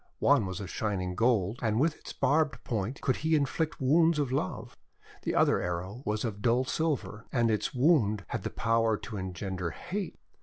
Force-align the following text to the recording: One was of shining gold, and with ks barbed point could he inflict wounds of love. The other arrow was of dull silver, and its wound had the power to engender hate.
One 0.17 0.47
was 0.47 0.59
of 0.59 0.71
shining 0.71 1.13
gold, 1.13 1.59
and 1.61 1.79
with 1.79 2.03
ks 2.03 2.11
barbed 2.11 2.63
point 2.63 3.01
could 3.01 3.17
he 3.17 3.35
inflict 3.35 3.79
wounds 3.79 4.17
of 4.17 4.31
love. 4.31 4.75
The 5.21 5.35
other 5.35 5.61
arrow 5.61 6.01
was 6.07 6.25
of 6.25 6.41
dull 6.41 6.63
silver, 6.65 7.27
and 7.31 7.51
its 7.51 7.75
wound 7.75 8.25
had 8.29 8.41
the 8.41 8.49
power 8.49 8.97
to 8.97 9.17
engender 9.17 9.69
hate. 9.69 10.17